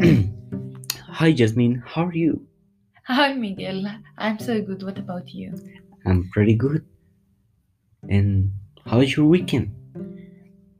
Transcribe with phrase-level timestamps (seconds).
[1.08, 1.82] Hi, Jasmine.
[1.86, 2.46] How are you?
[3.04, 3.84] Hi, Miguel.
[4.16, 4.82] I'm so good.
[4.82, 5.52] What about you?
[6.06, 6.86] I'm pretty good.
[8.08, 8.52] And
[8.86, 9.74] how's your weekend?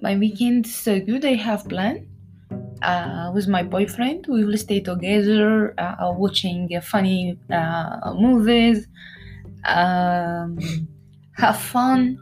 [0.00, 1.26] My weekend is so good.
[1.26, 2.08] I have plan
[2.80, 4.26] uh, with my boyfriend.
[4.26, 8.86] We will stay together, uh, watching uh, funny uh, movies,
[9.66, 10.58] um,
[11.32, 12.18] have fun.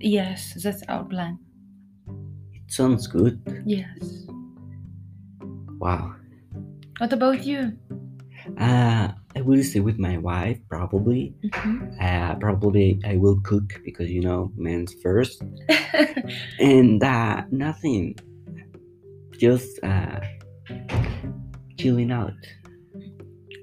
[0.00, 1.38] Yes, that's our plan.
[2.52, 3.40] It sounds good.
[3.64, 4.26] Yes.
[5.78, 6.16] Wow.
[6.98, 7.72] What about you?
[8.58, 11.34] Uh, I will stay with my wife probably.
[11.44, 11.94] Mhm.
[12.00, 15.42] Uh, probably I will cook because you know, men's first.
[16.60, 18.16] And uh, nothing.
[19.38, 20.20] Just uh,
[21.78, 22.34] chilling out.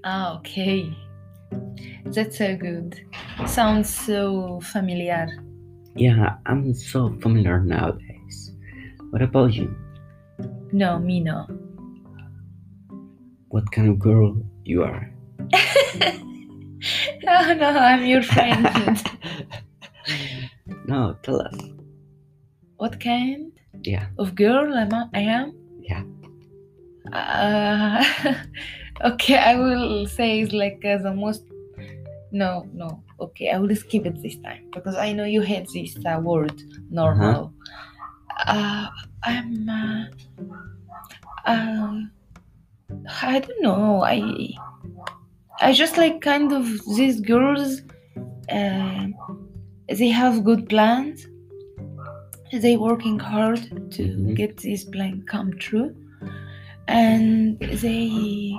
[0.06, 0.96] ah, okay.
[2.06, 3.02] That's so good.
[3.46, 5.28] Sounds so familiar.
[5.96, 8.52] Yeah, I'm so familiar nowadays.
[9.10, 9.76] What about you?
[10.72, 11.48] No, me no.
[13.56, 15.10] What kind of girl you are?
[17.24, 17.26] no,
[17.56, 18.68] no, I'm your friend.
[20.92, 21.56] no, tell us.
[22.76, 25.08] what kind Yeah, of girl am I?
[25.16, 25.56] I am?
[25.80, 26.04] yeah.
[27.16, 28.04] Uh,
[29.16, 31.46] okay, I will say it's like uh, the most.
[32.36, 33.02] No, no.
[33.22, 36.60] Okay, I will skip it this time because I know you hate this uh, word
[36.92, 37.54] normal.
[38.48, 38.90] uh
[39.24, 39.70] I'm.
[39.70, 40.06] Uh,
[41.48, 42.02] uh,
[43.22, 44.04] I don't know.
[44.04, 44.52] I.
[45.62, 46.66] I just like kind of
[46.98, 47.82] these girls.
[48.52, 49.08] Uh,
[49.90, 51.28] they have good plans.
[52.52, 53.62] They working hard
[53.96, 54.36] to Mhm.
[54.36, 55.96] get this plan come true,
[56.88, 58.58] and they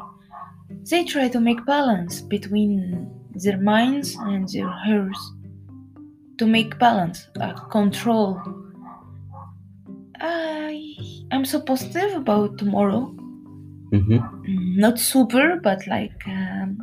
[0.90, 3.08] they try to make balance between
[3.42, 5.22] their minds and their hearts
[6.38, 8.40] to make balance, uh, control.
[10.20, 10.96] I
[11.30, 13.14] I'm so positive about tomorrow.
[13.92, 14.18] Mm-hmm.
[14.46, 16.78] Not super, but like um,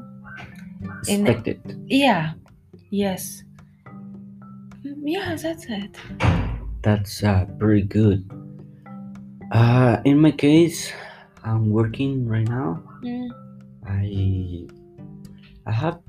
[1.08, 1.60] In- Expected.
[1.88, 2.34] yeah,
[2.90, 3.44] yes,
[4.84, 5.36] Mm, yeah.
[5.40, 5.96] That's it.
[6.84, 8.28] That's uh, pretty good.
[9.52, 10.92] Uh, in my case,
[11.44, 12.84] I'm working right now.
[13.04, 13.32] Mm,
[13.88, 14.68] I
[15.66, 16.00] I have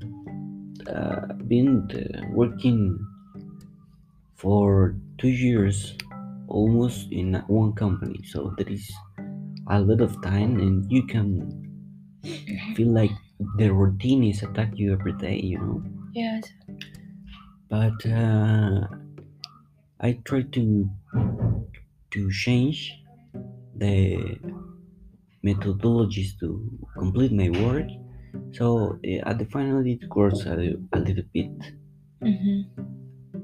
[0.91, 2.99] uh, been uh, working
[4.35, 5.95] for two years,
[6.47, 8.19] almost in one company.
[8.27, 8.91] So there is
[9.67, 11.29] a lot of time, and you can
[12.75, 13.11] feel like
[13.57, 15.39] the routine is attack you every day.
[15.39, 15.83] You know.
[16.13, 16.43] yes.
[17.69, 18.87] but uh,
[19.99, 20.89] I try to
[22.11, 22.93] to change
[23.75, 24.39] the
[25.43, 26.47] methodologies to
[26.97, 27.87] complete my work.
[28.53, 31.51] So uh, at the final, it works a, a little bit.
[32.21, 32.61] hmm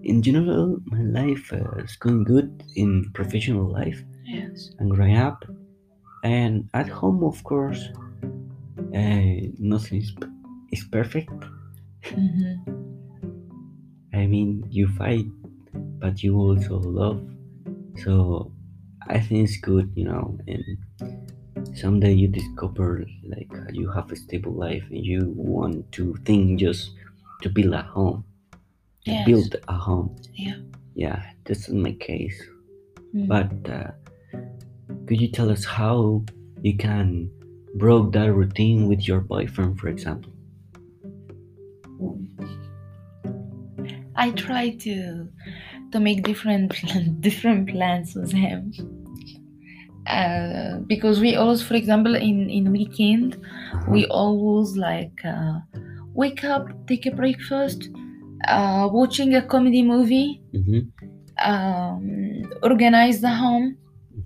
[0.03, 3.99] In general, my life uh, is going good in professional life.
[4.25, 4.71] Yes.
[4.79, 5.45] I'm growing up,
[6.23, 7.89] and at home, of course,
[8.93, 10.13] uh, nothing is,
[10.71, 11.31] is perfect.
[12.05, 12.53] hmm
[14.13, 15.25] I mean, you fight,
[15.73, 17.23] but you also love.
[18.03, 18.51] So
[19.07, 20.37] I think it's good, you know.
[20.47, 20.63] And
[21.77, 26.91] someday you discover like you have a stable life and you want to think just
[27.41, 28.25] to build a home,
[29.05, 29.25] to Yes.
[29.25, 30.15] build a home.
[30.33, 30.55] Yeah.
[30.95, 32.39] Yeah, that's in my case.
[33.15, 33.27] Mm.
[33.27, 33.91] But uh,
[35.07, 36.23] could you tell us how
[36.61, 37.29] you can
[37.75, 40.31] broke that routine with your boyfriend, for example?
[44.15, 45.27] I try to
[45.91, 46.73] to make different
[47.21, 48.71] different plans with him.
[50.07, 53.91] Uh, because we always, for example, in in weekend, Uh-huh.
[53.93, 55.59] we always like uh,
[56.13, 57.89] wake up, take a breakfast,
[58.47, 60.91] uh, watching a comedy movie, Mhm,
[61.45, 63.77] um, organize the home,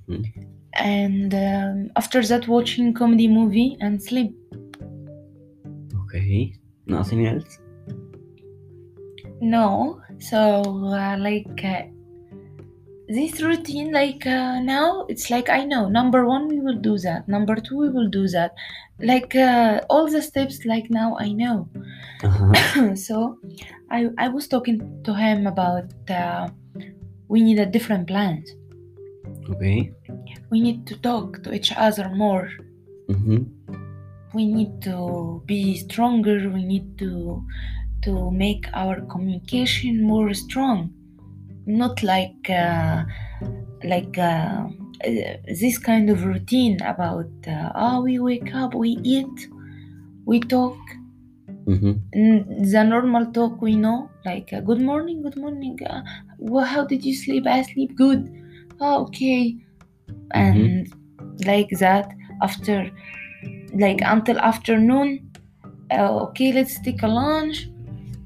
[0.08, 0.26] mhm.
[0.74, 4.36] and um, after that, watching comedy movie and sleep.
[6.06, 6.54] Okay.
[6.88, 7.60] Nothing else?
[9.42, 10.62] No, so
[10.94, 11.84] uh, like uh,
[13.08, 17.28] this routine, like uh, now, it's like I know number one, we will do that,
[17.28, 18.54] number two, we will do that,
[19.00, 21.68] like uh, all the steps, like now I know.
[22.24, 22.96] Uh-huh.
[22.96, 23.38] so
[23.92, 26.50] I, I was talking to him about uh,
[27.28, 28.50] we need a different plans.
[29.50, 29.92] Okay.
[30.50, 32.50] We need to talk to each other more.
[33.10, 33.44] Mm-hmm.
[34.34, 36.50] We need to be stronger.
[36.50, 37.44] We need to
[38.04, 40.94] to make our communication more strong.
[41.66, 43.06] Not like uh,
[43.84, 44.68] like uh,
[45.06, 49.48] uh, this kind of routine about uh, oh we wake up, we eat,
[50.26, 50.78] we talk.
[51.66, 52.72] Mm-hmm.
[52.72, 55.80] The normal talk we know, like uh, good morning, good morning.
[55.84, 56.02] Uh,
[56.38, 57.48] well, how did you sleep?
[57.48, 58.30] I sleep good.
[58.80, 59.58] Oh, okay.
[60.32, 60.94] And
[61.46, 62.12] like that,
[62.42, 62.92] after
[63.74, 65.32] like until afternoon
[65.92, 67.70] uh, okay let's take a lunch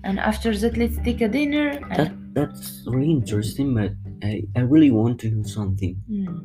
[0.03, 3.91] and after that let's take a dinner and, That that's really interesting, but
[4.23, 5.95] I, I really want to know something.
[6.07, 6.37] Hmm.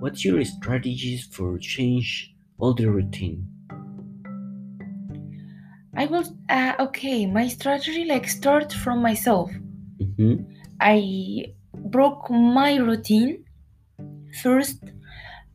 [0.00, 3.46] What's your strategies for change all the routine?
[5.96, 9.50] i will uh, okay my strategy like start from myself
[10.00, 10.44] Mm-hmm.
[10.80, 11.54] I
[11.90, 13.44] broke my routine
[14.42, 14.80] first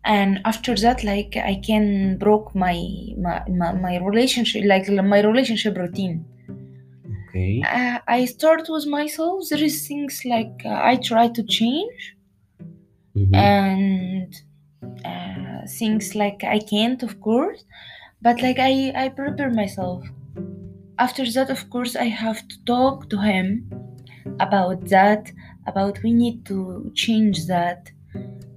[0.06, 2.78] and after that like I can broke my
[3.18, 6.26] my, my, my relationship like my relationship routine
[7.30, 7.62] Okay.
[7.66, 12.16] uh, I start with myself there is things like uh, I try to change
[13.16, 13.34] Mhm.
[13.34, 14.34] and
[15.06, 17.64] uh, things like I can't of course
[18.22, 20.04] but like I I prepare myself
[21.00, 23.48] after that of course I have to talk to him
[24.40, 25.32] about that
[25.68, 27.92] about we need to change that.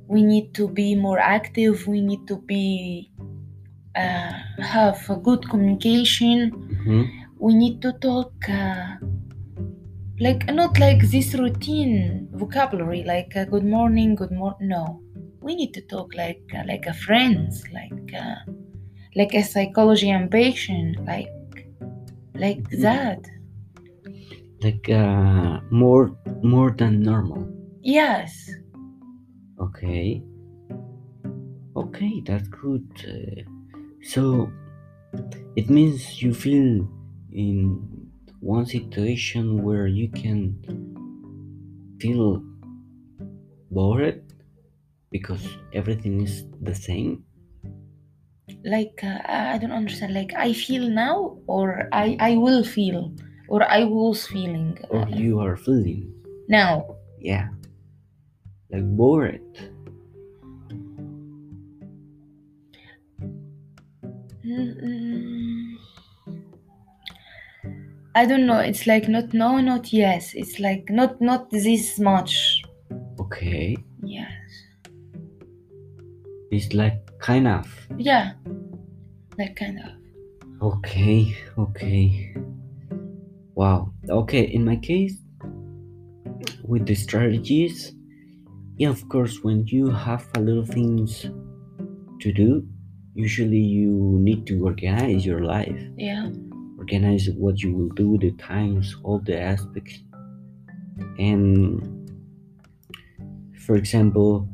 [0.08, 1.86] We need to be more active.
[1.86, 3.10] We need to be
[3.96, 6.38] uh, have a good communication.
[6.86, 7.04] Mhm.
[7.38, 8.96] we need to talk uh,
[10.20, 15.00] like not like this routine vocabulary like uh, good morning good morning no.
[15.40, 18.36] We need to talk like uh, like a friends like uh,
[19.14, 21.32] like a psychology and patient like
[22.34, 22.80] like Mhm.
[22.82, 23.20] that
[24.66, 26.10] Like uh, more
[26.42, 27.46] more than normal.
[27.86, 28.50] yes
[29.62, 30.26] Okay.
[31.76, 32.82] Okay, that's good.
[33.06, 33.46] Uh,
[34.02, 34.50] so
[35.54, 36.82] it means you feel
[37.30, 37.78] in
[38.40, 40.58] one situation where you can
[42.02, 42.42] feel
[43.70, 44.18] bored
[45.14, 45.46] because
[45.78, 47.22] everything is the same.
[48.64, 49.22] like uh,
[49.54, 53.14] i don't understand like i feel now or i i will feel
[53.48, 56.12] or i was feeling Or you are feeling,
[56.48, 57.48] now yeah,
[58.70, 59.40] like bored.
[68.14, 68.60] I don't know.
[68.60, 70.32] It's like not no not yes.
[70.34, 72.62] It's like not not this much.
[73.18, 74.30] Okay, yes.
[76.50, 77.66] It's like kind of.
[77.98, 78.32] yeah.
[79.38, 80.62] Like kind of.
[80.62, 82.34] Okay, okay.
[83.56, 83.92] Wow.
[84.08, 85.16] Okay, in my case,
[86.62, 87.92] with the strategies,
[88.76, 91.22] yeah, of course, when you have a little things
[92.20, 92.68] to do,
[93.14, 96.28] usually you need to organize your life, yeah
[96.86, 99.98] organize what you will do, the times, all the aspects.
[101.18, 101.82] And
[103.66, 104.48] for example,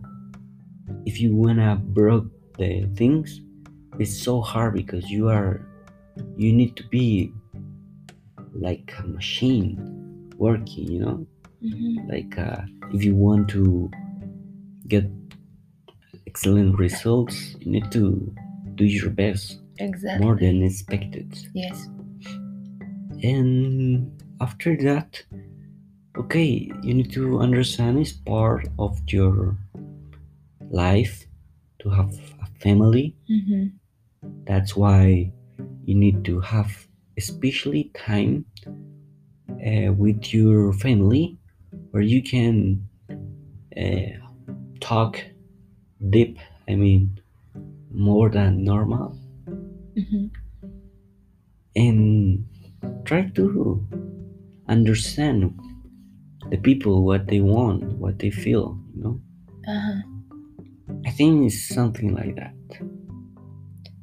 [1.05, 2.26] if you wanna broke
[2.56, 3.43] the things,
[3.98, 5.60] it's so hard because you are
[6.37, 7.32] you need to be
[8.54, 9.78] like a machine
[10.38, 11.26] working, you know?
[11.60, 12.62] hmm Like uh,
[12.93, 13.90] if you want to
[14.88, 15.06] get
[16.26, 18.34] excellent results, you need to
[18.75, 21.28] do your best exactly more than expected.
[21.54, 21.88] yes
[23.22, 24.10] And
[24.40, 25.22] after that,
[26.16, 29.56] okay, you need to understand it's part of your
[30.70, 31.26] life
[31.81, 32.12] to have
[32.43, 33.14] a family.
[33.28, 33.66] hmm
[34.44, 35.32] That's why
[35.84, 36.70] you need to have
[37.18, 38.44] especially time
[39.50, 41.38] uh, with your family
[41.90, 42.88] where you can
[43.76, 44.12] uh,
[44.80, 45.22] talk
[46.10, 46.38] deep,
[46.69, 47.20] I mean,
[47.90, 49.19] more than normal,
[49.96, 50.26] hmm
[51.74, 52.44] and
[53.04, 53.86] try to
[54.69, 55.58] understand
[56.50, 59.20] the people what they want, what they feel, you know.
[59.69, 60.00] uh-huh.
[61.06, 62.54] I think it's something like that.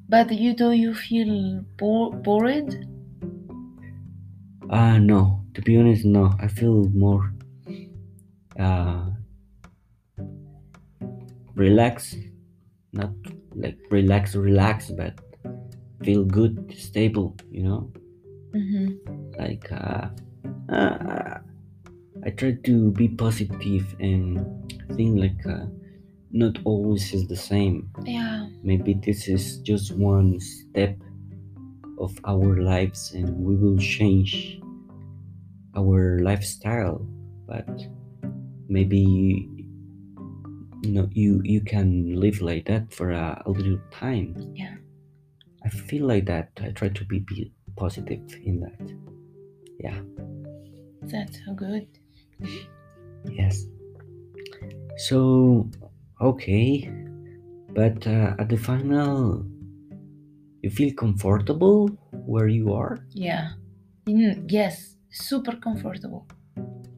[0.09, 2.73] but you do you feel bo- bored
[4.69, 6.31] Uh no, to be honest, no.
[6.39, 7.33] I feel more
[8.59, 9.09] uh
[11.55, 12.15] relaxed,
[12.93, 13.11] not
[13.55, 15.19] like relax, relax, but
[16.03, 17.91] feel good, stable, you know.
[18.53, 18.93] hmm
[19.37, 20.09] Like uh,
[20.69, 21.39] uh
[22.25, 24.39] I try to be positive and
[24.95, 25.65] think like uh,
[26.31, 27.89] not always is the same.
[28.05, 30.95] yeah Maybe this is just one step
[31.97, 34.58] of our lives and we will change
[35.75, 37.05] our lifestyle
[37.47, 37.67] but
[38.69, 39.49] maybe
[40.83, 44.35] you know you you can live like that for a, a little time.
[44.55, 44.75] Yeah.
[45.65, 46.49] i feel like that.
[46.61, 48.79] I try to be, be positive in that.
[49.79, 49.99] Yeah.
[51.01, 51.87] That's so good.
[53.25, 53.65] Yes.
[55.09, 55.69] So
[56.21, 56.89] okay.
[57.73, 59.45] But uh, at the final
[60.61, 62.99] you feel comfortable where you are?
[63.13, 63.51] Yeah.
[64.07, 66.27] Mm, yes super comfortable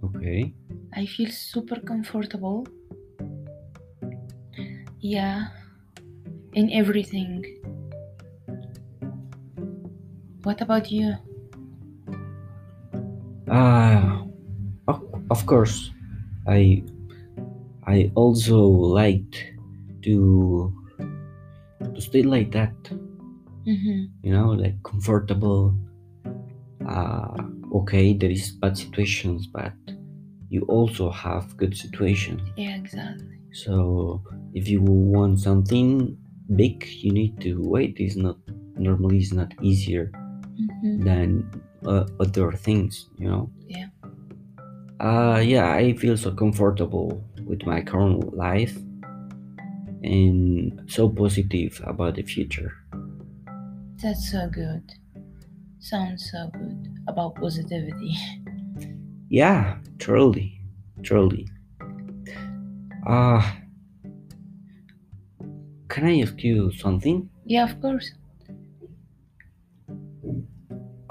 [0.04, 0.54] okay
[0.94, 2.68] I feel super comfortable.
[5.00, 5.48] Yeah,
[6.54, 7.46] in everything.
[10.44, 11.16] What about you?
[13.48, 14.26] Uh,
[14.88, 15.02] of,
[15.32, 15.92] of course,
[16.48, 16.84] I
[17.88, 19.40] I also liked
[20.04, 20.76] to
[21.80, 22.76] to stay like that.
[23.64, 24.12] Mm-hmm.
[24.24, 25.74] You know, like comfortable.
[26.88, 27.34] Uh,
[27.76, 29.74] okay, there is bad situations, but
[30.50, 32.42] you also have good situations.
[32.58, 33.38] Yeah, exactly.
[33.54, 34.24] So
[34.54, 36.18] if you want something
[36.56, 37.96] big, you need to wait.
[37.98, 38.38] It's not
[38.78, 40.12] normally it's not easier
[40.62, 41.04] Mm-hmm.
[41.04, 43.50] than uh, other things, you know.
[43.68, 43.88] Yeah.
[45.00, 48.78] Uh, yeah, I feel so comfortable with my current life
[50.04, 52.74] and so positive about the future.
[54.04, 54.84] That's so good.
[55.82, 58.16] Sounds so good about positivity.
[59.30, 60.62] Yeah, truly,
[61.02, 61.48] truly.
[63.08, 63.42] Uh,
[65.90, 67.30] can I ask you something?
[67.46, 68.12] Yeah, of course.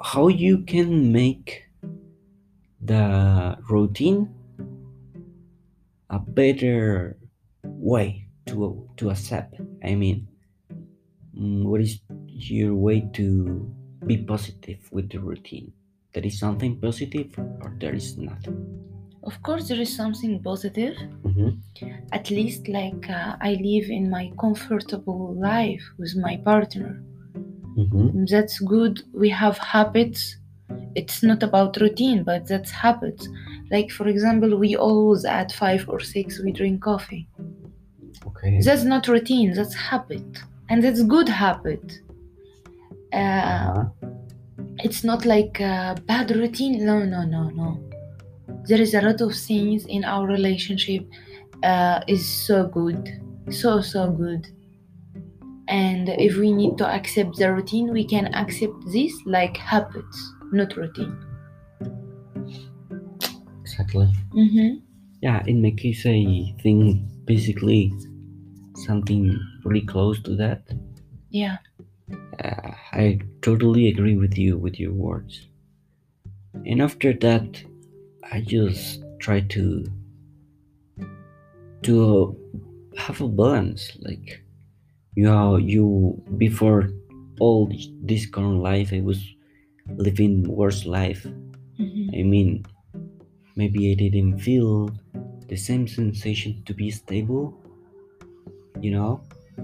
[0.00, 1.64] How you can make
[2.80, 4.32] the routine
[6.10, 7.18] a better
[7.64, 9.60] way to to accept?
[9.82, 10.28] I mean,
[11.34, 13.74] mm, what is your way to
[14.06, 15.72] be positive with the routine?
[16.12, 18.80] There is something positive, or there is nothing.
[19.22, 20.96] Of course, there is something positive.
[21.24, 21.90] Mm-hmm.
[22.12, 27.02] At least, like uh, I live in my comfortable life with my partner.
[27.76, 28.24] Mm-hmm.
[28.24, 29.02] That's good.
[29.12, 30.36] We have habits.
[30.94, 33.28] It's not about routine, but that's habits.
[33.70, 37.28] Like for example, we always at five or six we drink coffee.
[38.26, 38.60] Okay.
[38.60, 39.52] That's not routine.
[39.54, 40.38] That's habit,
[40.68, 42.00] and that's good habit.
[43.12, 43.84] Uh, Uh-huh.
[44.86, 47.68] it's not like a bad routine no no no no
[48.68, 51.02] there is a lot of things in our relationship
[51.62, 53.02] uh, is so good
[53.50, 54.46] so so good
[55.68, 60.18] and if we need to accept the routine we can accept this like habits
[60.52, 61.14] not routine
[63.62, 64.08] Exactly.
[64.34, 64.78] mm-hmm.
[65.22, 67.92] Yeah, in my case, I think basically
[68.86, 70.62] something really close to that.
[71.30, 71.58] yeah
[72.42, 75.46] Uh, I totally agree with you with your words.
[76.66, 77.62] And after that,
[78.32, 79.84] I just try to
[81.82, 82.36] to
[82.96, 83.96] have a balance.
[84.00, 84.42] Like
[85.14, 86.90] you know, you before
[87.40, 87.66] all
[88.04, 89.20] this- current life, I was
[89.96, 91.24] living worse life.
[91.76, 92.64] hmm I mean,
[93.56, 94.90] maybe I didn't feel
[95.48, 97.54] the same sensation to be stable.
[98.80, 99.20] You know,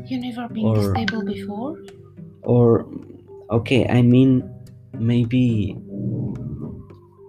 [0.09, 1.77] you never been Or- stable before
[2.47, 2.87] or
[3.51, 4.43] okay i mean
[4.99, 5.77] maybe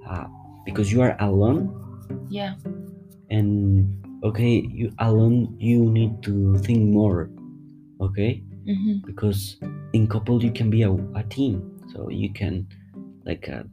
[0.08, 0.28] uh,
[0.66, 1.72] because you are alone?
[2.30, 2.56] Yeah.
[3.30, 3.94] And
[4.24, 7.30] okay you alone you need to think more
[8.02, 8.44] okay?
[8.66, 9.58] Hmm because
[9.94, 11.80] in couple you can be a, a team.
[11.94, 12.68] So you can
[13.26, 13.64] like uh,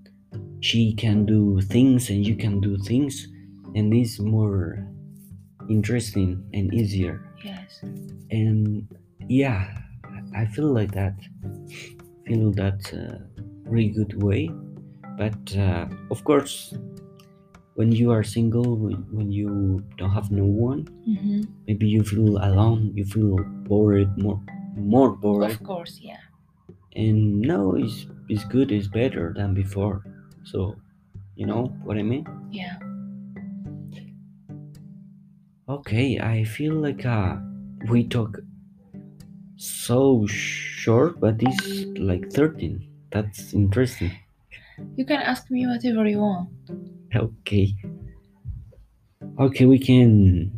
[0.60, 3.28] she can do things and you can do things
[3.74, 4.86] and it's more
[5.68, 7.22] interesting and easier.
[7.42, 7.82] Yes.
[8.30, 8.86] And
[9.28, 9.83] yeah
[10.34, 11.14] i feel like that
[12.26, 13.18] feel that uh,
[13.66, 14.50] really good way.
[15.16, 16.74] But uh, of course
[17.74, 22.92] when you are single when- you don't have no one hmm maybe you feel alone
[22.94, 23.36] you feel
[23.68, 24.40] bored more
[24.76, 25.50] more bored.
[25.50, 26.20] Of course yeah.
[26.96, 30.04] And no it's, it's good it's better than before.
[30.44, 30.76] So
[31.36, 32.24] you know what i mean?
[32.50, 32.76] Yeah.
[35.68, 37.36] Okay i feel like uh
[37.90, 38.38] we talk
[39.56, 44.10] so short but it's like 13 that's interesting.
[44.96, 46.48] You can ask me whatever you want.
[47.14, 47.74] Okay.
[49.38, 50.50] Okay we can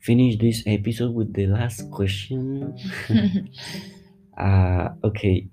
[0.00, 2.74] finish this episode with the last question.
[4.38, 5.48] Uh okay.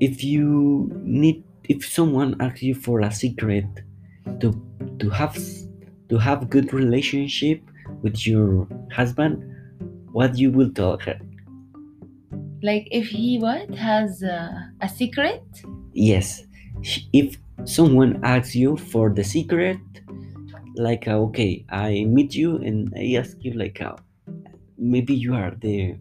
[0.00, 3.68] If you need if someone asks you for a secret
[4.40, 4.56] to
[4.98, 5.36] to have
[6.08, 7.60] to have good relationship
[8.00, 9.51] with your husband
[10.12, 11.18] what you will tell her.
[12.62, 15.42] Like if he what has uh, a secret?
[15.92, 16.42] Yes.
[17.12, 19.78] If someone asks you for the secret
[20.74, 23.94] like uh, okay i meet you and i ask you like uh,
[24.78, 25.94] maybe you are the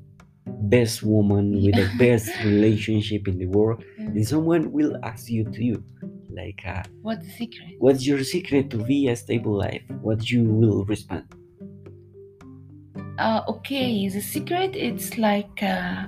[0.45, 5.63] best woman with the best relationship in the world and someone will ask you to
[5.63, 5.83] you.
[6.29, 7.75] Like uh, what's the secret?
[7.79, 9.83] what's your secret to be a stable life?
[10.01, 11.25] What you will respond
[13.21, 16.07] uh, okay the secret it's like uh,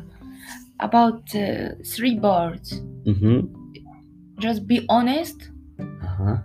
[0.79, 2.73] about uh, three parts
[3.05, 3.63] mm-hmm.
[4.39, 6.37] Just be honest uh-huh.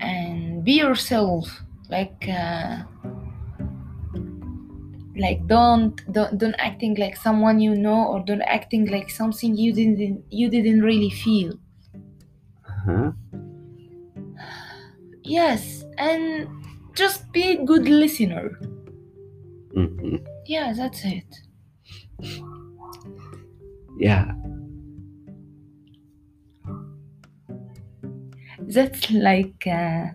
[0.00, 1.46] and be yourself.
[1.88, 2.82] Like uh,
[5.16, 9.72] like don't don't don't acting like someone you know or don't acting like something you
[9.72, 11.54] didn't you didn't really feel.
[12.66, 13.12] Uh-huh.
[15.22, 16.48] yes and
[16.94, 18.58] just be a good listener
[19.74, 21.24] hmm yeah that's it.
[23.98, 24.32] Yeah.
[28.68, 30.06] that's like uh,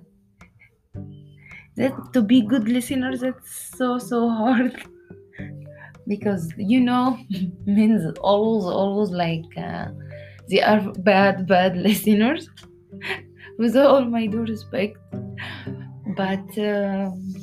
[1.75, 4.83] that to be good listeners that's so so hard.
[6.07, 7.17] Because you know
[7.65, 9.87] means always always like uh,
[10.49, 12.49] they are bad bad listeners.
[13.57, 14.97] With all my due respect.
[16.15, 17.33] But um,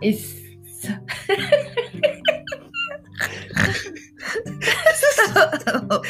[0.00, 0.43] it's
[5.34, 6.02] no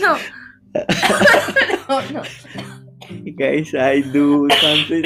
[0.00, 0.18] no
[1.88, 2.22] no no
[3.36, 5.04] Guys, I do something.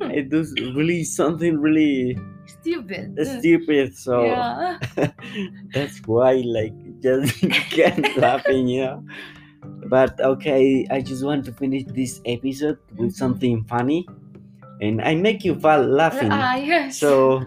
[0.00, 0.44] I do
[0.76, 3.96] really something really stupid stupid.
[3.96, 4.78] So yeah
[5.74, 9.04] that's why, like, just can't laughing, you know.
[9.88, 14.06] But okay, I just want to finish this episode with something funny,
[14.82, 16.34] and I make you fall laughing.
[16.34, 17.46] ah yes So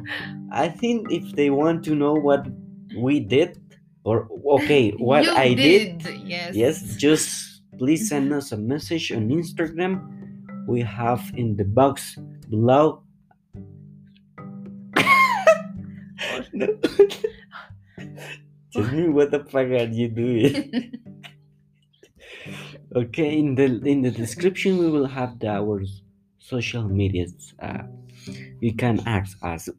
[0.55, 2.47] I think if they want to know what
[2.95, 3.59] we did,
[4.07, 9.99] or okay, what I did, yes yes, just please send us a message on Instagram.
[10.65, 12.15] We have in the box
[12.49, 13.03] below.
[16.55, 16.67] No.
[18.71, 20.71] Tell me what the fuck are you doing?
[22.95, 25.83] okay, in the in the description we will have the, our
[26.45, 27.53] social medias.
[27.61, 27.83] Uh,
[28.59, 29.69] you can ask us.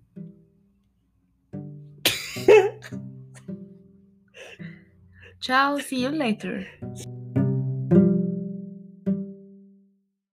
[5.40, 6.66] ciao see you later